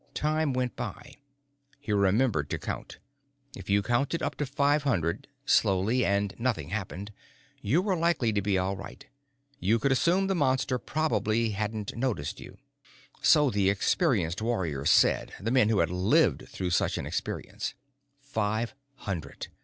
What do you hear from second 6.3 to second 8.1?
nothing happened, you were